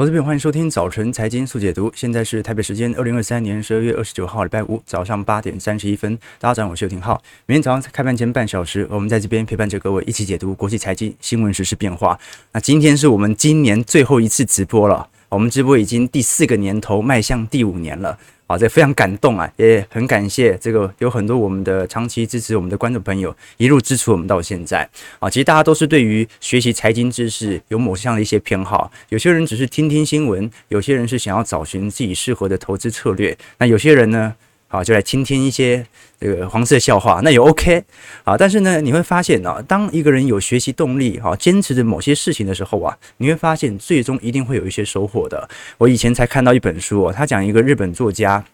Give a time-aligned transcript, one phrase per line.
[0.00, 1.92] 我这边欢迎收听早晨财经速解读。
[1.94, 6.18] 现在是台北时间二零二三年十二月二十九号礼拜五早上八点三十一分。
[6.38, 7.22] 大家早上好，我是邱廷浩。
[7.44, 12.18] 明天早上开盘前半小时，我们在这边陪伴着各位一起解读国际财经新闻、时事变化。
[12.52, 18.18] 那今天是我们今年最后一次直播了，我们直播已经第四个年头，迈向第五年了。
[18.48, 24.90] 啊，这非常感动啊，也很感谢这个有很多我们的长期支持我们的观众朋友，一路支持我们到现在
[25.20, 25.30] 啊。
[25.30, 34.34] 其实大家都是对于学习财经知识有某项的一些偏好，有些人只是听听新闻，有些人是想要找寻自己适合的投资策略，那有些人呢？
[34.72, 35.84] 好，就来听听一些
[36.20, 37.82] 这个黄色笑话，那也 OK
[38.22, 38.36] 啊。
[38.38, 45.48] 但是呢，你会发现啊，当一个人有学习动力，哈，坚持着某些事情的时候啊，你会发现最终一定会有一些收获的。
[45.76, 48.44] 我以前才看到一本书，他讲一个日本作家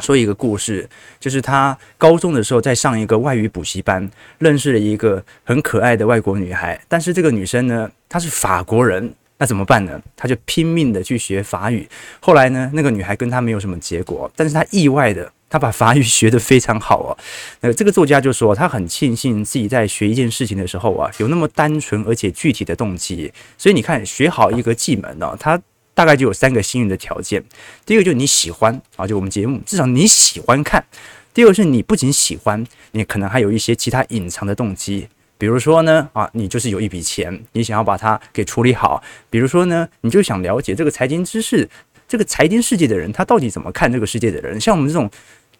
[0.00, 0.86] 说一个故事，
[1.18, 9.14] 就是他高中的时候在上一个外语补习班，认识了一个很可爱的外国女孩，但是这个女生呢，她是法国人。
[9.38, 10.00] 那怎么办呢？
[10.16, 11.86] 他就拼命的去学法语。
[12.20, 17.16] 后来呢，那个女孩跟他没有什么结果，但是他意外的，他把法语学得非常好哦。
[17.60, 23.32] 那这个作家就说，他很庆幸自己在学一件事情的时候啊，有那么单纯而且具体的动机。
[23.56, 25.60] 所以你看，学好一个技能呢，它
[25.94, 27.42] 大概就有三个幸运的条件。
[27.84, 30.84] 第一个就是你喜欢啊，就我们节目，至少你喜欢看。
[31.32, 35.08] 第二个是你不仅喜欢，你可能还有一些其他隐藏的动机。
[35.38, 39.02] 比如说呢，啊，你就是有一笔钱，你想要把它给处理好。
[39.28, 41.68] 比如说呢，你就想了解这个财经知识，
[42.08, 44.60] 这个财经世界的人他到底怎么看这个世界的人。
[44.60, 45.10] 像我们这种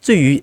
[0.05, 0.43] 对于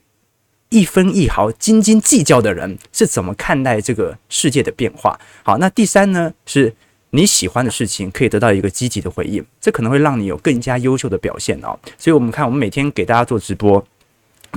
[0.70, 5.20] 一分一毫斤斤计较的人，是怎么看待这个世界的变化？
[5.44, 6.74] 好，那第三呢，是
[7.12, 11.78] 你喜欢的事情可以得到一个积极的回应，这可能会让你有更加优秀的表现哦。
[11.98, 13.86] 所以我们看，我们每天给大家做直播。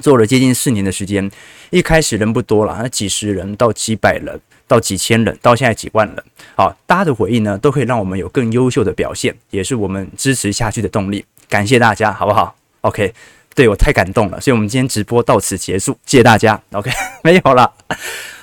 [0.02, 1.30] 做了接近四年的时间，
[1.70, 6.22] 一开始人不多了，那几十人到几百人到几千人，到现在几万人。
[6.55, 11.24] 好，大家的回应呢，都可以让我们有更优秀的表现，也是我们支持下去的动力。
[11.48, 13.12] 感谢大家，好不好？OK，
[13.55, 16.61] 对，我太感动了，所以我们今天直播到此结束，谢谢大家。
[16.72, 16.91] OK，
[17.22, 17.73] 没有了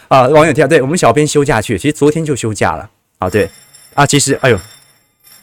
[0.07, 2.89] 啊，网友提到，对我们小编休假去，其实昨天就休假了。
[3.19, 3.49] 啊，对
[3.93, 4.59] 啊，其实哎呦，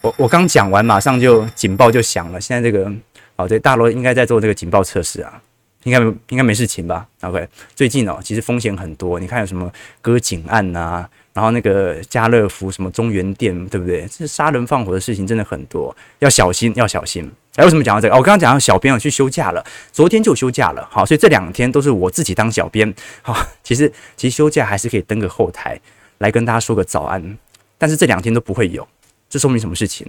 [0.00, 2.40] 我我刚讲完，马上就警报就响了。
[2.40, 2.90] 现在这个，
[3.36, 5.40] 哦，对，大楼应该在做这个警报测试啊。
[5.84, 9.18] 应该没应该没事情吧？OK，最近哦，其实风险很多。
[9.18, 9.72] 你看有什么
[10.02, 14.06] 割颈案呐、啊，然后那个家乐福什么中原店，对不对？
[14.06, 17.32] 这杀人放火的事情真的很多，要小心，要小心。
[17.56, 18.14] 哎，为什么讲到这个？
[18.14, 20.86] 我刚刚讲到小编要去休假了，昨天就休假了。
[20.90, 22.94] 好，所以这两天都是我自己当小编。
[23.22, 25.78] 好，其实其实休假还是可以登个后台
[26.18, 27.38] 来跟大家说个早安，
[27.76, 28.86] 但是这两天都不会有，
[29.28, 30.06] 这说明什么事情？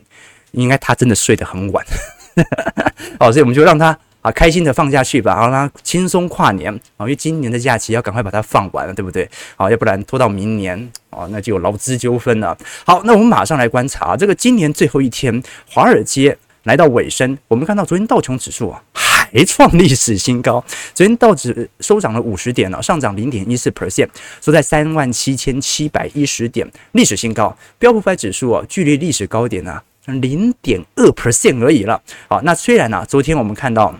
[0.51, 1.85] 应该他真的睡得很晚。
[3.19, 3.97] 好，所以我们就让他。
[4.21, 9.27] 啊，开心的放假去吧，让他轻松跨年啊，因为今年的假期要赶快把它放完了，对不对？
[9.55, 10.77] 好，要不然拖到明年
[11.09, 12.55] 啊，那就有劳资纠纷了。
[12.85, 20.63] 好，那我们马上来观察这个今年最后一天，华尔街来到尾声，我们看到昨天道琼指数啊还创历史新高，
[20.93, 24.09] 昨天道指收涨了五十点了，上涨零点一四 percent，
[24.41, 27.57] 收在三万七千七百一十点，历史新高。
[27.79, 32.01] 标普五百指数啊，距离历史高点呢零点二 percent 而已了。
[32.27, 33.95] 好，那虽然呢、啊，昨天我们看到。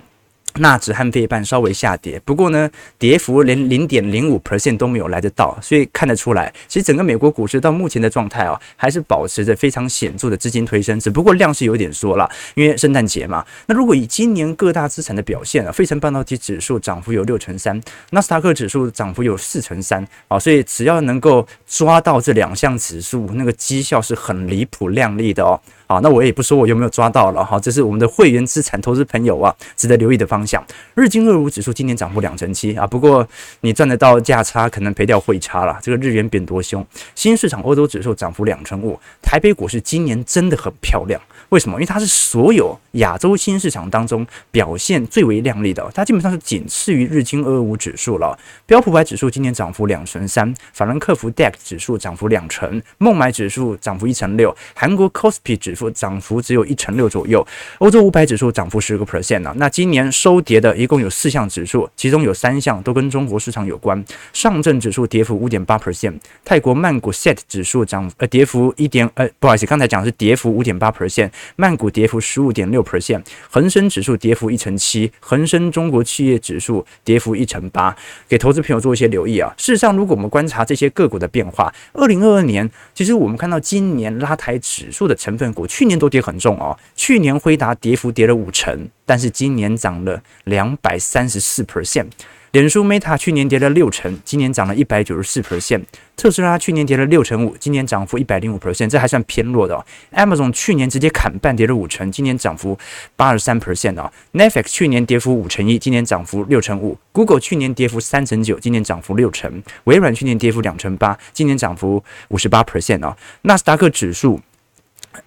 [0.56, 2.70] 纳指和费半稍微下跌，不过呢，
[3.00, 13.46] 跌幅连零点零五 percent 都没有来得到，所以看得出来，其实整个美国股市到目前的状态啊，还是保持着非常显著的资金推升，只不过量是有点缩了，因为圣诞节嘛。
[13.68, 17.80] 那如果以今年各大资产的表现啊，费城半导体指数涨幅有六成三，
[18.12, 25.60] 纳斯达克指数涨幅有四成三啊，所以只要能够抓到这两项指数，那个绩效是很离谱亮丽的哦。
[25.92, 30.66] 好，那我也不说我有没有抓到了哈，这是我们的会员资产投资朋友啊，值得留意的方向。
[30.94, 33.28] 日经二五指数今年涨幅两成七啊，不过
[33.60, 35.78] 你赚得到价差，可能赔掉汇差了。
[35.84, 36.86] 这个日元贬多凶。
[37.14, 41.20] 新市场欧洲指数涨幅两成五，台北股市今年真的很漂亮。
[41.50, 41.76] 为什么？
[41.76, 48.40] 因为它是所有亚洲新市场当中表现最为亮丽的，它基本上是仅次于日经二五指数了。
[48.66, 57.46] 标普五百指数今年涨幅两成三，法兰克福 DAX 指数涨幅两成，孟买指数涨幅一成六，韩国 KOSPI 指数涨幅只有一成六左右，
[57.80, 59.54] 欧洲五百指数涨幅十个 percent 呢。
[59.58, 64.04] 那今年收跌的一共有四项指数，其中有三项都跟中国市场有关。
[64.34, 66.14] 上证指数跌幅五点八 percent，
[66.44, 71.30] 泰国曼谷 SET 指数涨呃跌幅一点呃不好意思，刚才讲的是跌幅五点八 percent。
[71.56, 77.96] 曼谷跌幅十五点六 percent，恒生指数跌幅一成七，恒生中国企业指数跌幅一成八，
[78.28, 79.54] 给投资朋友做一些留意啊。
[79.58, 86.78] 事实上，如果我们观察这些个股的变化，二零二二年其实我们看到今年拉抬指数的成分股，去年都跌很重哦。
[86.98, 92.08] 去年辉达跌幅跌了五成，但是今年涨了两百三十四 percent。
[92.52, 95.84] 脸书 Meta 去年跌了六成，今年涨了一百九十四 percent。
[96.18, 99.86] 特斯拉去年跌了六成五，今年涨幅一百零五 percent，这还算偏弱的哦。
[100.12, 102.78] Amazon 去年直接砍半，跌了五成，今年涨幅
[103.16, 104.12] 八十三 percent 啊。
[104.34, 106.98] Netflix 去年跌幅五成一，今年涨幅六成五。
[107.14, 109.64] Google 去年跌幅三成九，今年涨幅六成。
[109.86, 113.16] 微软去年跌幅两成八，今年涨幅五十八 percent 啊。
[113.44, 114.42] 纳斯达克指数。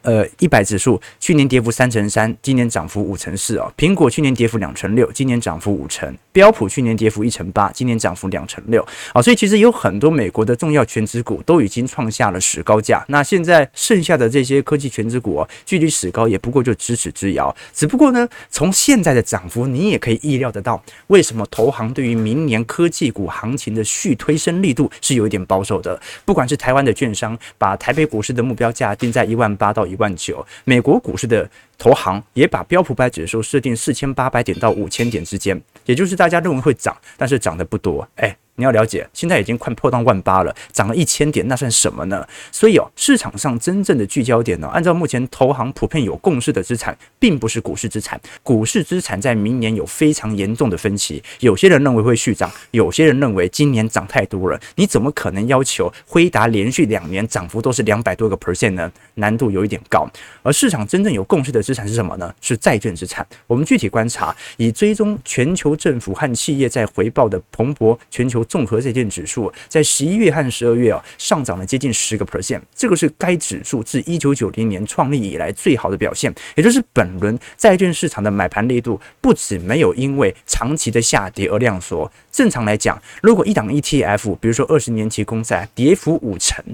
[0.03, 3.71] 呃，一百指数去年跌幅三成三，今年涨幅五成四哦。
[3.77, 6.15] 苹果去年跌幅两成六，今年涨幅五成。
[6.33, 8.83] 标普去年跌幅一成八，今年涨幅两成六。
[9.13, 13.05] 啊，所以其实有很多美国的重要权值股都已经创下了史高价。
[13.09, 17.55] 那现在剩下的这些科技权值股，距离史高也不过就咫尺之遥。
[17.75, 26.01] 只不过呢，从现在的涨幅，你也可以意料得到，为什么投行对于明年科技股行情的续推升力度是有一点保守的。
[26.25, 29.74] 不管是台湾的券商把台北股市的目标价定在一万八。
[29.75, 38.35] 到一万九，美国股市的投行也把标普百指数设定四千八百点到五千点之间，也就是大家认为会涨，但是涨得不多，哎。
[38.56, 42.25] 你要了解，现在已经快破到万八了，涨了一千点，那算什么呢？
[42.53, 48.21] 所以哦，市场上真正的聚焦点呢，按照目前投行普遍有共识的资产，并不是股市资产。
[48.45, 54.61] 股市资产在明年有非常严重的分歧，有些人认为会续涨，有些人认为今年涨太多了。
[54.77, 58.93] 你怎么可能要求辉达连续两年涨幅都是两百多个 percent 呢？
[59.15, 60.09] 难度有一点高。
[60.45, 62.33] 而市场真正有共识的资产是什么呢？
[62.41, 63.27] 是债券资产。
[63.49, 68.44] 我们具体观察，以追踪全球政府和企业在回报的蓬勃全球。
[68.44, 76.35] 综合债券指数在十一月和十二月啊上涨了接近十个 percent，这个是该指数自一九九零年创立以来最好的表现。
[76.55, 82.11] 也就是本轮债券市场的买盘力度不止没有因为长期的下跌而量缩。
[82.31, 86.64] 正常来讲，如果一档 ETF，比如说二十年期公债跌幅五成，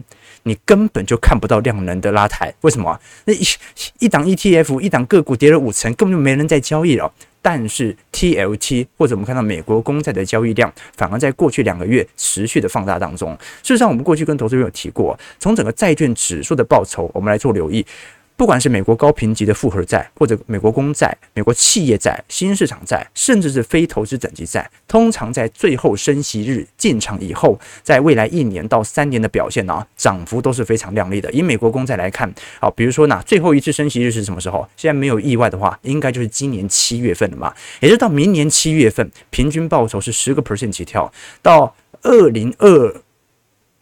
[0.44, 2.52] 你根本就看不到量能的拉抬。
[2.62, 2.99] 为什么？
[3.25, 3.43] 那一
[3.99, 7.12] 一档 ETF 一档个股跌了五成，根本就没人在交易了。
[7.42, 13.32] 但是 TLT 或者我们看到美国公债的交易量，反而在过去两个月持续的放大当中。
[13.62, 17.84] 事实上，我们过去跟投资人有提过，从整个债券指数的报酬，我们来做留意。
[18.40, 31.31] 不管是美国高评级的复合债，或者美国公债、美国企业债、新市场债，甚至是非投资等级债，通常在最后升息日进场以后，在未来一年到三年的表现呢、涨幅都是非常亮丽的。
[31.32, 34.66] 以美国公债来看，好，比如说呢，最后一次升息日是什么时候？
[34.75, 43.02] 现在没有意外的话，应该就是今年七月份了嘛，也就到明年七月份，平均报酬是十个 percent 起跳，到二零二。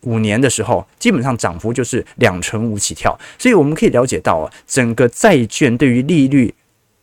[0.03, 6.55] 五年的时候，基本上涨幅就是两成五起跳，所以我们可以了解到啊，整个债券对于利率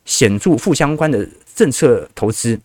[0.05, 2.59] 显著负相关的政策投资。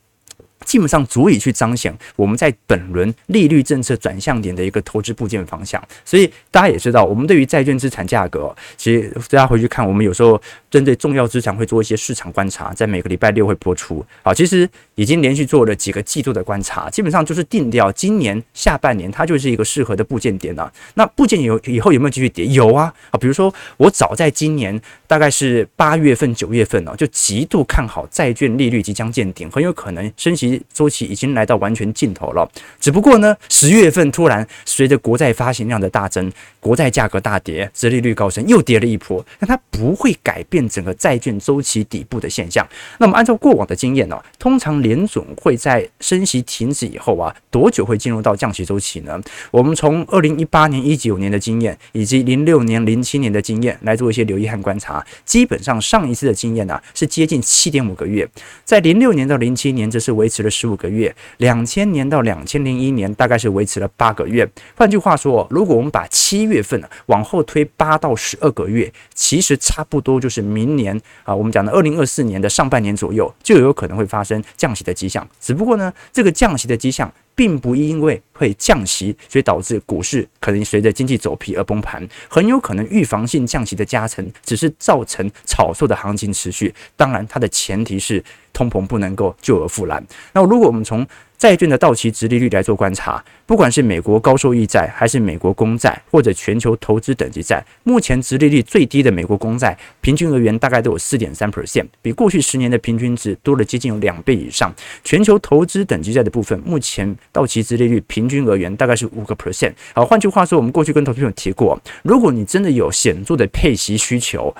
[0.70, 10.40] 基本上足以去彰显我们在本轮利率政策转向点的一个投资部件方向，所以大家也知道，我们对于债券资产价格，其实大家回去看，我们有时候
[10.70, 14.06] 针对重要资产会做一些市场观察，在每个礼拜六会播出。
[14.22, 20.72] 好，其实已经连续做了几个季度的观察，基本上就是定调今年下半年它就是一个适合的部件点了。
[20.94, 22.46] 那部件有以后有没有继续跌？
[22.46, 30.59] 有啊，啊，比如说我早在今年大概是八月份、九月份呢，就极度看好债券利率即将见顶，很有可能升息。
[30.72, 32.48] 周期已经来到完全尽头了，
[32.80, 39.24] 只不过呢，十月份突然随着国债发行量的大增，国债价格大跌，殖利率高升，又跌了一波。
[39.38, 42.66] 但它不会改变整个债券周期底部的现象。
[42.98, 49.20] 那么按照过往的经验呢，通常联准会在升息停止以后啊，多久会进入到降息周期呢？
[49.50, 55.04] 我们从二零一八年、一九年的经验，以及零六年、零七年的经验来做一些留意和观察。
[55.24, 58.28] 基本上上一次的经验呢，是接近七点五个月，
[58.64, 60.50] 在零六年到零七年，这是维持了。
[60.50, 64.46] 十五个月，两千年到两千零一年大概是维持了八个月。
[64.76, 75.26] 换句话说，如果我们把七月份往后推八到十二个月，其实差不多就是明年啊，我们讲的二零二四年的上半年左右，就有可能会发生降息的迹象。
[75.40, 77.10] 只不过呢，这个降息的迹象。
[77.32, 86.74] 并不因为会降息，所以导致股市可能随着经济走皮而崩盘，很有可能预防性降息的加成，只是造成炒作的行情持续。
[86.96, 90.04] 当然，它的前提是通膨不能够救而复燃。
[90.32, 91.06] 那如果我们从
[91.38, 104.70] 债券的到期值利率来做观察，不管是美国高收益债，还是美国公债，或者全球投资等级债，目前值利率最低的美国公债，平均而言大概都有四点三 percent，比过去十年的平均值多了接近两倍以上。
[105.02, 109.72] 全球投资等级债的部分，目前到期值利率平均而言大概是五个 percent。
[109.94, 114.54] 好，换句话说，我们过去跟投资朋友提过，如果你真的有显著的配息需求。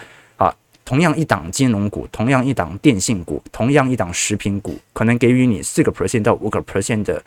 [0.90, 7.22] 同样一档金融股，同样一档电信股，同样一档食品股，可能给予你四个 percent 到五个 percent 的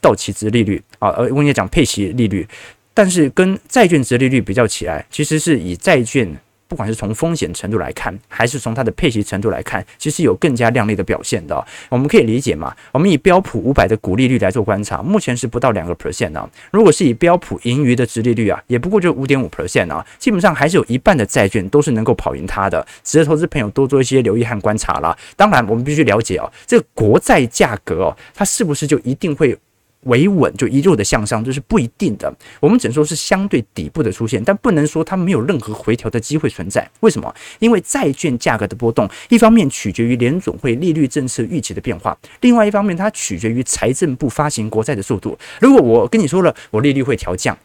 [0.00, 2.46] 到期值利率啊，呃我跟你讲配息利率，
[2.94, 6.32] 但是跟债券值利率比较起来，其实是以债券
[6.70, 11.66] 不管是从风险程度来看，还是从它的配息程度来看，其实有更加亮丽的表现的。
[11.88, 12.72] 我们可以理解嘛？
[12.92, 16.48] 我们以标普五百的股利率来做观察，目前是不到两个 percent 呢。
[16.70, 22.86] 如果是以标普盈余的殖利率啊，也不过就五点五 percent 啊，基本上还是有一半的债券都是能够跑赢它的。
[23.02, 25.18] 值得投资朋友多做一些留意和观察了。
[25.34, 29.58] 当然，我们必须了解哦，这个国债价格哦，它是不是就一定会？
[30.04, 32.32] 维稳就一路的向上，这是不一定的。
[32.58, 36.88] 我们只能说是相对底部的出现，但不能说它没有任何回调的机会存在。
[37.00, 37.34] 为什么？
[37.58, 45.38] 因为债券价格的波动，一方面取决于联总会利率政策预期的变化，另外一方面它取决于财政部发行国债的速度。
[45.60, 47.56] 如果我跟你说了，我利率会调降。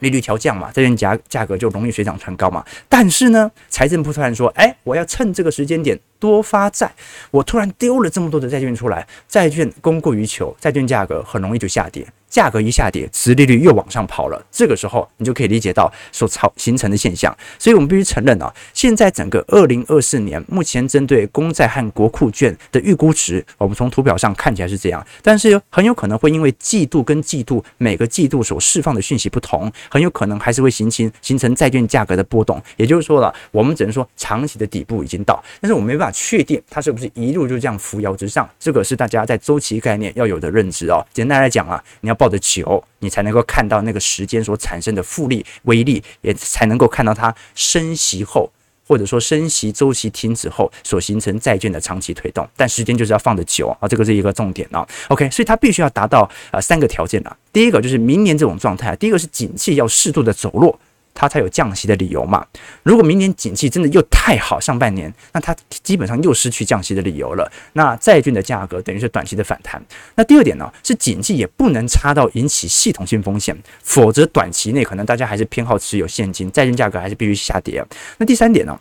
[0.00, 2.64] 利率调降嘛，债券价价格就容易水涨船高嘛。
[2.88, 6.90] 但是呢，财政部突然说，哎，我要趁这个时间点多发债，
[7.30, 12.06] 我突然丢了这么多的债券出来，债券供过于求，债券价格很容易就下跌。
[12.28, 14.44] 价格一下跌，殖利率又往上跑了。
[14.50, 17.36] 这个时候，你就可以理解到所造形成的现象。
[17.58, 32.62] 所以我们必须承认啊，现在整个二零二四年，目前针对公债和国库券的预估值，我们从图表上看起来是这样，但是很有可能会因为季度跟季度每个季度所释放的讯息不同，很有可能还是会形成形成债券价格的波动。
[32.76, 38.46] 也就是说了，我们只能说长期的底部已经到，但是我们没办法确定它是不是一路就这样扶摇直上。
[38.58, 41.02] 这个是大家在周期概念要有的认知哦。
[41.14, 42.17] 简单来讲啊，你要。
[42.18, 48.50] 抱得久，你才能够看到那个时间所产生的复利威力，也才能够看到它升息后，
[48.86, 52.46] 或者说升息周期停止后所形成债券的长期推动。
[52.56, 54.86] 但时间就是要放得久啊，这个是一个重点啊。
[55.08, 57.34] OK，所以它必须要达到啊三个条件啊。
[57.52, 60.78] 第一个就是明年这种状态，第一个是景气要适度的走弱。
[61.18, 62.46] 它才有降息的理由嘛。
[62.84, 67.50] 如果明年景气真的又太好，上半年，那它基本上又失去降息的理由了。
[67.72, 69.82] 那债券的价格等于是短期的反弹。
[70.14, 77.84] 那第二点呢，是景气也不能差到引起系统性风险，否则短期内可能大家还是偏好持有现金，债券价格还是必须下跌。
[78.18, 78.78] 那第三点呢？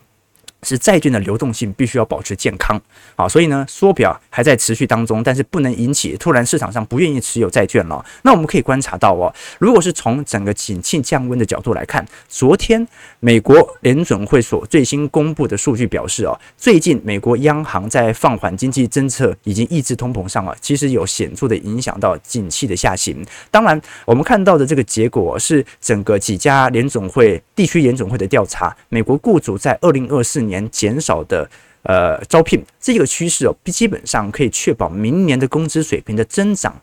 [0.63, 2.79] 是债券的流动性必须要保持健康
[3.15, 8.03] 啊，所以呢，缩表还在持续当中，但是不能引起突然市场上不愿意持有债券了。
[8.23, 12.85] 那我们可以观察到哦，如果是从整个景气降温的角度来看，昨天
[13.19, 23.25] 美国联准会所最新公布的数据表示哦，最近美国央行在放缓经济政策以及抑制通膨上啊，其实有显著的影响到景气的下行。
[23.51, 31.49] 当然，我们看到的这个结果是整个几家联准会地区联准会的调查，美国雇主在二零二四年减少的
[31.83, 36.75] 呃招聘这个趋势哦，基本上可以确保明年的工资水平的增长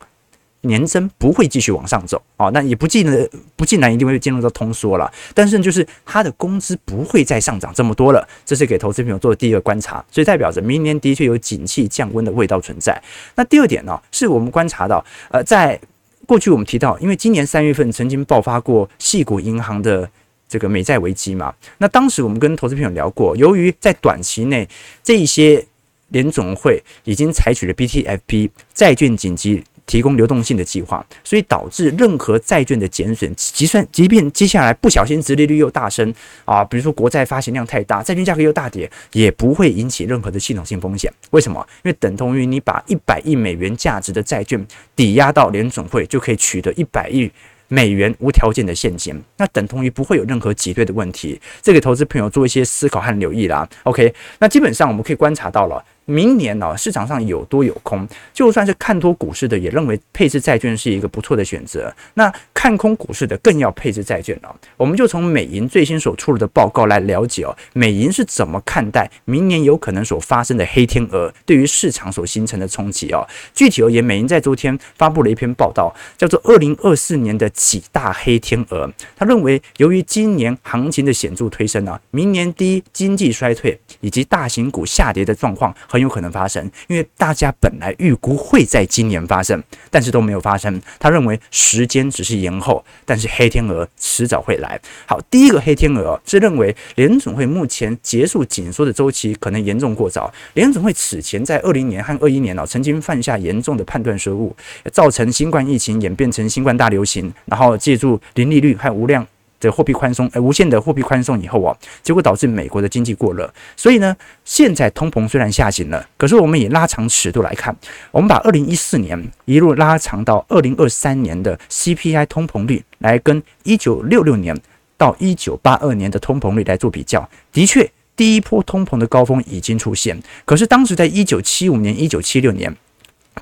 [0.63, 2.49] 年增不会继续往上走啊。
[2.55, 12.99] 那也不尽然不尽然一定会进入到通缩了，但是就是他的工资不会再上涨这么多了，这是给投资朋友做的第一个观察，所以代表着明年的确有景气降温的味道存在。
[13.35, 15.79] 那第二点呢，是我们观察到呃，在
[16.27, 20.09] 过去我们提到，因为今年三月份曾经爆发过矽谷银行的。
[20.49, 24.69] 这个美债危机嘛，那当时我们跟投资朋友聊过，由于在短期内
[25.03, 25.65] 这一些
[26.09, 41.13] 联总会已经采取了 BTFP 债券紧急提供流动性的计划，所以导致任何债券的减损，即算即便接下来不小心殖利率又大升啊，比如说国债发行量太大，债券价格又大跌，也不会引起任何的系统性风险。
[41.31, 41.67] 为什么？
[41.83, 47.31] 因为等同于你把一百亿美元价值的债券抵押到联总会，就可以取得一百亿。
[47.75, 51.41] 美元无条件的现金，那等同于不会有任何挤兑的问题。
[51.61, 53.69] 这个投资朋友做一些思考和留意啦。
[53.83, 55.85] OK，那基本上我们可以观察到了。
[56.07, 61.95] 明年呢，市场上有多有空，就算是看多股市的，也认为配置债券是一个不错的选择。
[62.15, 64.55] 那看空股市的更要配置债券了。
[64.77, 73.27] 我们就从美银最新所出炉的报告来了解哦，美银是怎么看待明年有可能所发生的黑天鹅对于市场所形成的冲击哦。
[73.55, 78.87] 具体而言，美银在昨天发布了一篇报道，叫做《二零二四年的几大黑天鹅》。
[79.17, 85.75] 他认为，由于今年行情的显著推升啊，明年第一经济衰退以及大型股下跌的状况。
[85.95, 90.83] 很有可能发生，因为大家本来预估会在今年发生，但是都没有发生。
[90.99, 94.81] 他认为时间只是延后，但是黑天鹅迟早会来。
[95.07, 100.35] 好，第一个黑天鹅是认为联总会目前结束紧缩的周期可能严重过早。
[100.55, 104.57] 联总会此前在二零年和二一年哦，曾经犯下严重的判断失误，
[104.91, 109.25] 造成新冠疫情演变成新冠大流行，然后借助零利率和无量。
[109.65, 113.53] 的货币宽松，呃，无限的货币宽松以后啊，结果导致美国的经济过热。
[113.77, 117.75] 所以呢，现在通膨虽然下行了，可是我们以拉长尺度来看，
[118.13, 124.57] 我们把二零一四年一路拉长到二零二三年的 CPI 通膨率来跟一九六六年
[124.97, 130.23] 到一九八二年的通膨率来做比较，的确，第一波通膨的高峰已经出现。
[130.45, 132.77] 可是当时在一九七五年、一九七六年。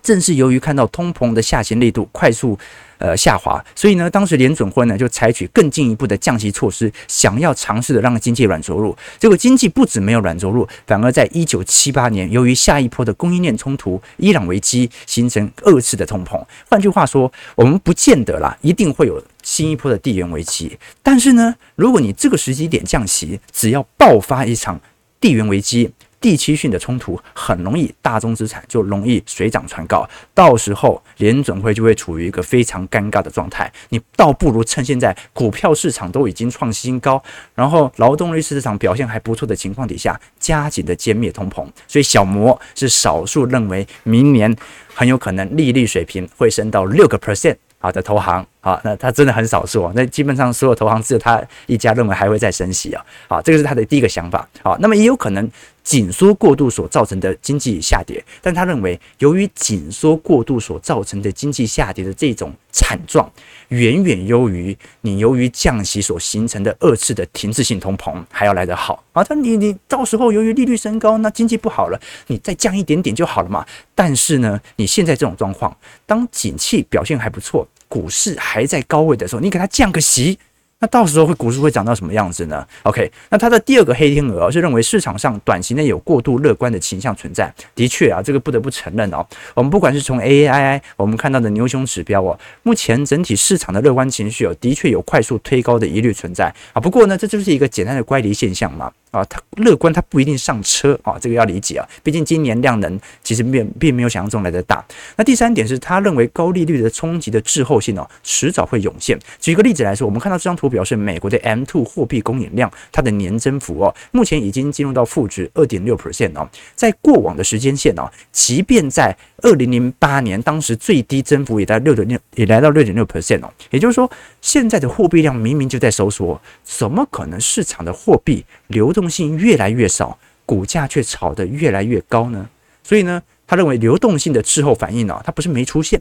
[0.03, 2.59] 正是由于看到通膨的下行力度快速
[2.99, 8.97] 呃下滑，所以呢，当时联准会呢就采取更进一步的降息措施，想要尝试的让经济软着陆。
[9.19, 16.43] 结果经济不止没有软着陆，反而在一九七八年，由于下一波的供应链冲突、伊朗危机，形成二次的通膨。
[16.69, 20.79] 换句话说，我们不见得啦，一定会有新一波的地缘危机。
[21.03, 24.81] 但是呢，如果你这个时机点降息，只要爆发一场
[25.21, 25.91] 地缘危机。
[26.23, 33.71] 地区性的冲突很容易，大宗资产就容易水涨船高，到时候联准会就会处于一个非常尴尬的状态。
[33.91, 37.23] 你倒不如趁现在股票市场都已经创新高，
[37.55, 41.67] 然后劳动力市场表现还不错的情况底下，加紧的歼灭通膨。
[41.87, 44.57] 所以小摩是少数认为明年
[44.95, 47.57] 很有可能利率水平会升到六个 percent。
[47.83, 55.51] 啊的投行，好，那他真的很少数，那基本上所有投行只有他一家认为还会再升息啊，好，这个是他的第一个想法，好，那么也有可能
[55.83, 63.29] 紧缩过度所造成的经济下跌，但他认为由于紧缩过度所造成的经济下跌的这种惨状，
[63.71, 69.03] 远远优于你由于降息所形成的二次的停滞性通膨还要来得好。
[69.13, 75.77] 啊，他你你到时候由于利率升高，那经济不好了，你再降一点点就好了嘛，但是呢，你现在这种状况，
[76.07, 77.67] 当景气表现还不错。
[77.93, 80.39] 股市还在高位的时候，你给它降个息，
[80.79, 87.53] 那到时候会股市会涨到什么样子呢？OK，那它的第二个黑天鹅是认为市场上短期内有过度乐观的倾向存在。
[87.75, 89.23] 的确啊，这个不得不承认哦。
[89.53, 96.81] 我们不管是从 AAI 我们看到的牛熊指标哦，目前整体市场的乐观情绪哦，的确有快速推高的疑虑存在啊。
[96.81, 98.91] 不过呢，这就是一个简单的乖离现象嘛。
[99.13, 101.87] 啊，他乐观，他不一定上车啊，这个要理解啊。
[102.03, 104.85] 毕竟今年量能其实并并没有想象中来的大。
[105.17, 109.19] 那第三点是他认为高利率的冲击的滞后性哦，迟早会涌现。
[109.39, 116.49] 举一个例子来说，我们看到这张图表示美国的 M2 货币供应量，它的年增幅哦，目前已经进入到负值二点六 percent 哦。
[116.75, 123.53] 在过往的时间线哦，即便在二零零八年当时最低增幅也在六点六，也来到六点六 percent 哦。
[123.71, 130.17] 也就是说，现在的货币量明明就在收缩，怎么可能市场的货币流动动性越来越少，
[130.47, 132.49] 股价却炒得越来越高呢？
[132.85, 136.01] 所以呢，他认为流动性的滞后反应呢、啊，它不是没出现，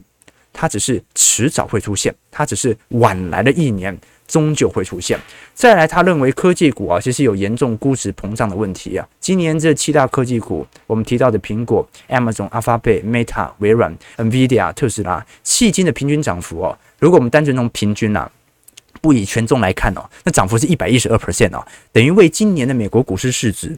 [0.52, 5.18] 它只是迟早会出现，它只是晚来了一年，终究会出现。
[5.52, 9.04] 再来，他认为科技股啊，其实有严重估值膨胀的问题啊。
[9.18, 18.30] 今年这七大科技股，我们提到的苹果、Amazon、Alphabet、Meta、微软、NVIDIA、特斯拉，迄今的平均涨幅哦、如果我们单纯从平均啊。
[19.02, 21.62] 不以权重来看哦，那涨幅是一百一十二 percent 哦，
[21.92, 23.76] 等于为今年的美国股市市值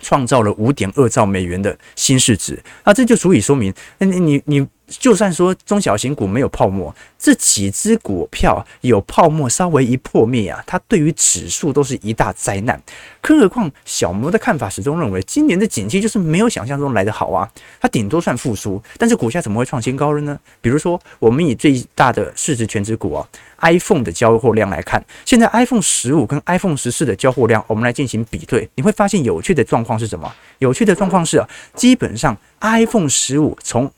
[0.00, 2.58] 创造了五点二兆美元的新市值。
[2.84, 4.66] 那这就足以说明，那你你你。
[4.86, 12.80] 就算说中小型股没有泡沫，这几只股票有泡沫，稍微一破灭啊，它对于指数都是一大灾难。
[13.20, 20.38] 更何况小摩的看法始终认为，今年的景气就是没有想象中来得好啊，它顶多算复苏，但是股价怎么会创新高了呢？
[20.60, 23.26] 比如说，我们以最大的市值全职股啊
[23.60, 30.30] ，iPhone 的交货量来看，现在 iPhone 十五跟 iPhone 十四的交货量，我们来进行比对，你会发现有趣的状况是什么？
[30.58, 33.90] 有趣的状况是啊，基本上 iPhone 十五从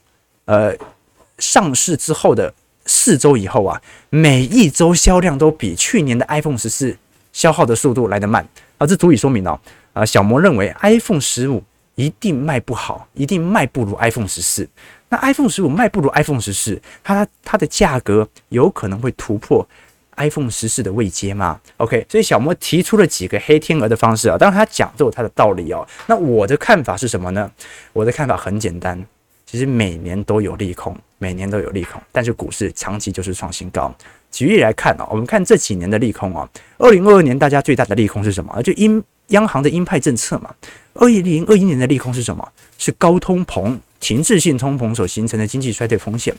[0.46, 0.74] 呃，
[1.38, 2.52] 上市之后的
[2.87, 3.80] 四周以后啊，
[4.11, 6.96] 每一周销量都比去年的 iPhone 十四
[7.32, 8.46] 消耗的速度来得慢
[8.78, 9.61] 啊，这足以说明哦，
[9.92, 11.62] 啊，小摩认为 iPhone 十五
[11.94, 14.68] 一定卖不好，一定卖不如 iPhone 十四。
[15.09, 19.66] 那 iPhone 十五卖不如 iPhone 十四，它它的价格有可能会突破
[20.16, 25.87] iPhone 十四的位阶吗？OK，所以小摩提出了几个黑天鹅的方式啊，当然他讲都有他的道理哦。
[26.06, 27.50] 那我的看法是什么呢？
[27.92, 29.04] 我的看法很简单。
[29.46, 33.94] 其实每年都有利空，每年都有利空，但是股市长期就是创新高。
[34.32, 36.46] 举例来看啊，我们看这几年的利空啊，
[36.78, 38.61] 二零二二年大家最大的利空是什么？
[38.62, 40.52] 就鹰央行的鹰派政策嘛。
[40.94, 42.46] 二零二一年的利空是什么？
[42.76, 46.35] 是高通膨、停滞性通膨所形成的经济衰退风险。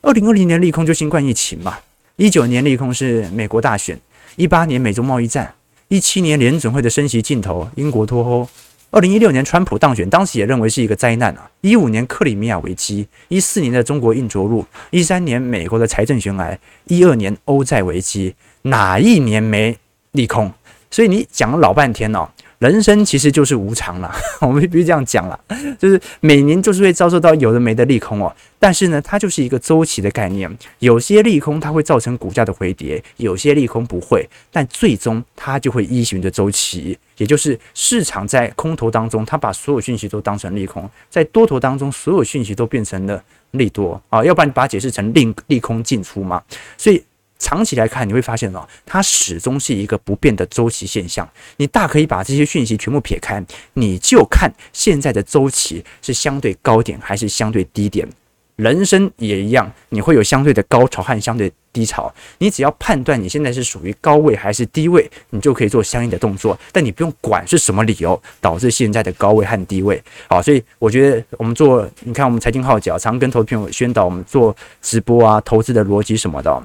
[0.00, 1.76] 二零二零年利空就新冠疫情嘛。
[2.16, 3.98] 一九年利空是美国大选，
[4.36, 5.52] 一八年美中贸易战，
[5.88, 8.48] 一七年联准会的升息尽头，英国脱欧。
[8.94, 11.50] 二零一六年，川普当选，当时也认为是一个灾难啊。
[11.62, 19.76] 一五年，克里米亚危机；一四年的中国硬着陆；一三年，美国的财政悬崖；一二年，欧债危机，哪一年没
[20.12, 20.52] 利空？
[20.92, 22.28] 所以你讲了老半天哦。
[22.58, 25.38] 人生其实就是无常了， 我们必须这样讲了，
[25.78, 28.34] 就是每年就是会遭受到有的没的利空哦。
[28.58, 46.42] 但是呢，它就是一个周期的概念，有些利空它会造成股价的回跌，有些利空不会，但最终它就会依循着周期，也就是市场在空头当中，它把所有讯息都当成利空；在多头当中，所有讯息都变成了利多啊，要不然你把它解释成利利空进出嘛。
[46.78, 47.02] 所以。
[47.38, 51.28] 长期来看，你会发现哦，它始终是一个不变的周期现象。
[51.56, 53.44] 你大可以把这些讯息全部撇开，
[53.74, 58.08] 你就看现在的周期是相对高点还是相对低点。
[58.56, 62.14] 人生也一样，你会有相对的高潮和相对低潮。
[62.38, 66.56] 你只要判断你现在是属于高位还是低位，你就可以做相应的动作。
[66.70, 70.00] 但你不用管是什么理由导致现在的高位和低位。
[70.28, 76.62] 好，所以我觉得我们做，你看我们财经号角常跟投资朋友宣导，我们做直播啊，投资的逻辑什么的，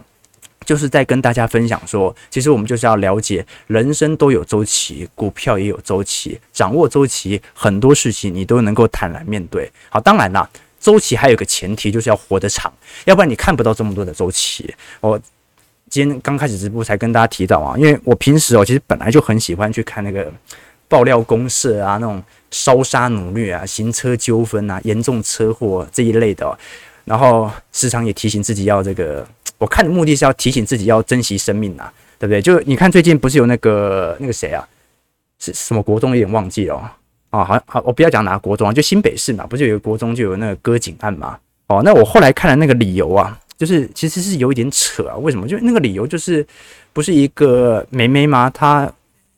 [0.65, 9.71] 就是在跟大家分享说，其实我们就是要了解，人生都有周期，股票也有周期，掌握周期，很多事情你都能够坦然面对。
[9.89, 10.49] 好，当然啦。
[10.79, 12.71] 周期还有个前提，就是要活得长，
[13.03, 14.73] 要不然你看不到这么多的周期。
[15.01, 15.19] 我
[15.89, 20.31] 今天刚开始直播才跟大家提到啊，因为我平时哦，其实本来就很喜欢去看那个
[20.87, 26.57] 爆料公社啊，那种烧杀掳掠啊、行车纠纷啊、严重车祸这一类的，
[27.09, 32.39] 然后时常也提醒自己要这个，我看的目的是要提醒自己要珍惜生命啊，对不对？
[32.39, 34.63] 就你看最近不是有那个那个谁啊，
[35.39, 36.85] 是什么国中有点忘记了哦。
[37.31, 41.35] 啊，好，好，我不要讲哪个国中啊，就新北市嘛，不是有一个国中就有那个割颈案嘛？
[41.65, 45.15] 哦，那我后来看了那个理由啊，就是其实是有一点扯啊。
[45.17, 45.47] 为什么？
[45.47, 46.45] 就那个理由就是
[46.93, 48.51] 不是一个妹妹吗？
[48.51, 48.87] 她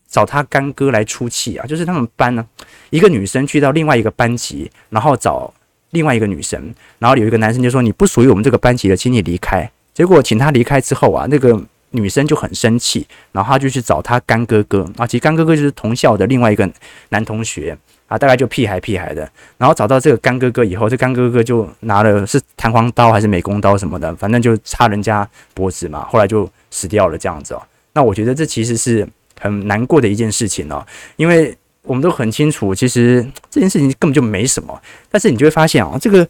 [0.10, 2.46] 找她干哥来出气啊，就是他们班呢，
[2.90, 5.54] 一个女生去到另外一个班级，然后找
[5.92, 9.72] 另外一个女生，然后有一个男生就说你不属于我们这个班级的，请你离开。
[9.94, 11.62] 结果请他离开之后啊，那个。
[11.94, 16.66] 女生就很生气，然后她就去找她干哥哥啊，其实干哥哥就是同校的另外一个
[17.10, 17.78] 男同学
[18.08, 19.30] 啊，大概就屁孩屁孩的。
[19.58, 27.62] 然后找到这个干哥哥以后，这干哥哥就拿了是弹簧刀还是美工刀什么的，反正就插人家脖子嘛，后来就死掉了这样子哦。
[27.92, 29.06] 那我觉得这其实是
[29.38, 36.28] 很难过的一件事情哦，因为我们都很清楚，其实这件事情根本就没什么，但是你就会发现啊，这个。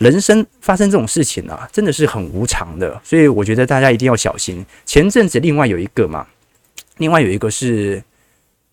[0.00, 4.64] 人生发生这种事情啊，真的是很无常的，所以我觉得大家一定要小心。
[4.86, 6.26] 前阵子另外有一个嘛，
[6.96, 8.02] 另外有一个是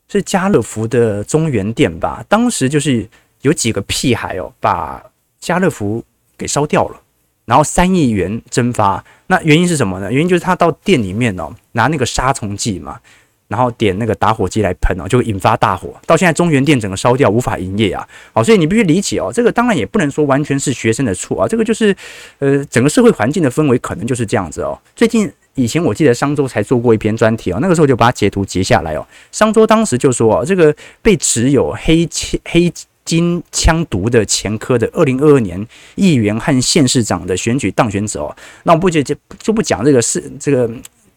[0.07, 3.05] 是家乐福的中原店吧，当时就是
[3.41, 5.03] 有几个屁孩哦，把
[5.41, 6.01] 家乐福
[6.37, 7.01] 给烧掉了，
[7.43, 9.03] 然后三亿元蒸发。
[9.27, 10.09] 那原因是什么呢？
[10.09, 13.01] 原因就是他到店里面哦，拿那个杀虫剂嘛。
[13.47, 15.93] 然后点那个打火机来喷哦，就引发大火。
[16.05, 18.05] 到现在中原店整个烧掉，无法营业啊！
[18.33, 21.95] 好，所以你必须理解哦，这个当然也不能说完全是学生的错啊，这个就是
[22.39, 24.77] 呃整个社会环境的氛围可能就是这样子哦。
[24.95, 29.07] 最近以前我记得商周才做过一篇专题哦，那个时候就把它截图截下来哦。
[29.31, 32.71] 商周当时就说哦，这个被持有黑枪黑
[33.05, 40.69] 金枪毒的前科的二零二二年议员和县市长的选举当选者哦，那我不就就就不讲这个是这个。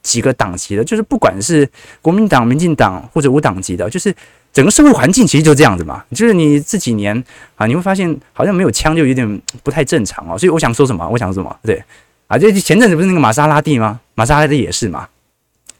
[0.02, 1.68] 几个党籍的，就是不管是
[2.00, 4.14] 国民党、民进党或者无党籍的，就是
[4.52, 6.04] 整个社会环境其实就这样子嘛。
[6.10, 7.22] 就是你这几年
[7.56, 10.38] 啊，你会发现好像没有枪就有点不太正常哦。
[10.38, 11.08] 所以我想说什么？
[11.08, 11.56] 我想说什么？
[11.62, 11.82] 对
[12.26, 14.00] 啊，就前阵子不是那个玛莎拉蒂吗？
[14.14, 15.08] 玛莎拉蒂也是嘛，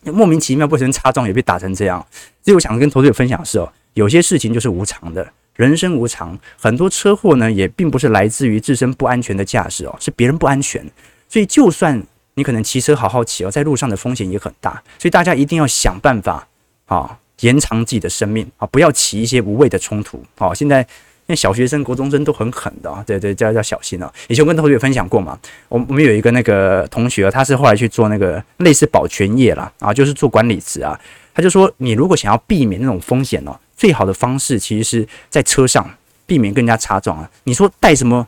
[0.05, 2.05] 莫名其妙不小擦撞也被打成这样。
[2.43, 10.85] 所以我想跟投资者分享的是哦，有些事情就是无常的，人生无常，很多车祸呢也并不是来自于自身不安全的驾驶哦，是别人不安全。
[11.29, 12.03] 所以就算
[12.41, 16.49] 你可能骑车好好骑哦，在路上的风险也很大，所以大家一定要想办法
[16.87, 20.25] 啊，延长自己的生命啊，不要起一些无谓的冲突。
[20.39, 20.87] 好，现在
[21.27, 24.11] 那小学生、国中生都很狠的啊，对对，这要要小心哦。
[24.29, 30.99] 以前我跟同学分享过嘛，我我们有一个那个同学，他是后来去做那个类似保全业啦，啊，就是做管理职啊，
[31.35, 35.87] 他就说，你如果想要避免那种风险哦，最好的方式其实是在车上
[36.25, 37.31] 避免跟人家擦撞啊。
[37.45, 38.27] 你说带什么？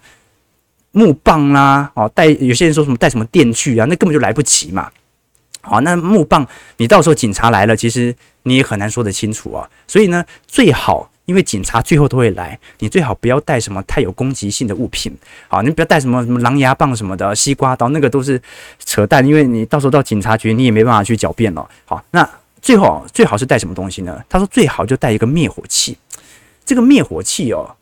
[0.93, 4.91] 木棒啦、啊，哦，带有些人说什么带什么电锯啊，那根本就来不及嘛。
[5.61, 9.69] 好，那木棒你到时候警察来了，其实你也很难说得清楚啊。
[9.87, 15.17] 所以呢，最好因为警察最后都会来，你最好不要带什么太有攻击性的物品。
[15.49, 18.41] 好，你不要带什么什么狼牙棒什么的，西瓜刀那个都是
[18.85, 21.67] 扯淡，因为你到时候到警察局你也没办法去狡辩了。
[21.85, 22.29] 好，那
[22.61, 24.21] 最后最好是带什么东西呢？
[24.29, 25.97] 他说最好就带一个灭火器。
[26.65, 27.77] 这个灭火器哦。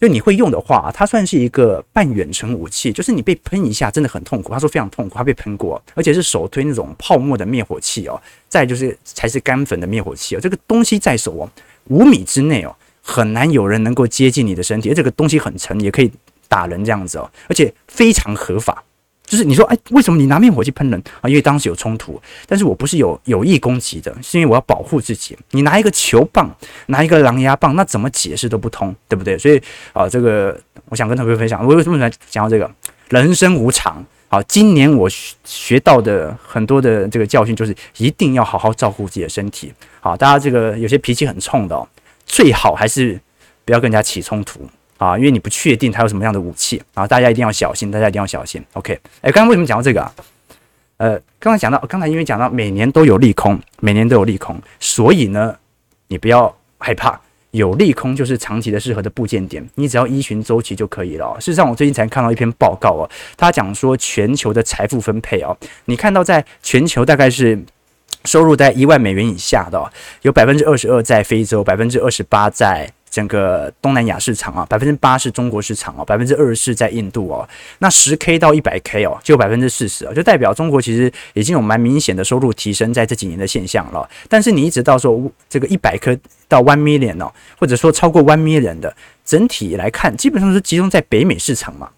[0.00, 4.50] 就你会用的话，它算是一个半远程武器，就是你被喷一下真的很痛苦。
[4.50, 8.18] 他说非常痛苦，他被喷过，而且是手推那种泡沫的灭火器哦。
[8.48, 10.40] 再就是才是干粉的灭火器哦。
[10.40, 11.50] 这个东西在手哦，
[11.88, 14.88] 五米之内哦，很难有人能够接近你的身体。
[14.88, 16.10] 而这个东西很沉，也可以
[16.48, 18.82] 打人这样子哦，而且非常合法。
[19.30, 21.28] 就是你说，哎，为什么你拿灭火器喷人啊？
[21.28, 25.38] 因为当时有冲突，但是我不是有有意攻击的，是因为我要保护自己。
[25.52, 26.50] 你拿一个球棒，
[26.86, 29.38] 拿一个狼牙棒，那怎么解释都不通，对不对？
[29.38, 29.62] 所以
[29.92, 32.68] 啊，这个我想跟同学分享，我为什么来讲到这个？
[33.08, 34.04] 人生无常。
[34.28, 35.08] 好，今年我
[35.44, 39.72] 学到的很多的这个教训就是，一定要好好照顾自己的身体。
[40.00, 41.88] 好，大家这个有些脾气很冲的哦，
[42.26, 43.20] 最好还是
[43.64, 44.60] 不要跟人家起冲突。
[45.00, 48.62] 啊，因为你不确定他有什么样的武器啊，大家一定要小心，大家一定要小心。
[48.74, 50.12] OK，哎，刚刚为什么讲到这个啊？
[50.98, 55.56] 呃，刚才讲到，刚才因为讲到每年都有利空，每年都有利空，所以呢，
[56.08, 57.18] 你不要害怕，
[57.52, 61.34] 有利空就是长期的适合的部件点，你只要依循周期就可以了。
[61.40, 67.58] 事实上，我最近才看到一篇报告哦，他讲说全球的财富分配哦，你看到在全球大概是。
[68.26, 77.46] 收入在一万美元以下的，哦，有百分之二十二在非洲，百分之二十八在整个东南亚市场啊，百分之八是中国市场哦，百分之二十在印度哦。
[77.78, 84.08] 那十 K 到一百 K 哦，就百分之四十哦，就代表中国其实已经有蛮明显的收入提升在这几年的现象了。
[84.28, 88.94] 但是你一直到说这个一百 K 到 one million 哦，或者说超过 one million 的，
[89.24, 91.88] 整体来看，基本上是集中在北美市场嘛。